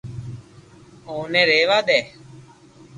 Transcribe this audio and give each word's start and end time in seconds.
اوني 1.09 1.41
رھيوا 1.49 1.79
دي 1.87 1.99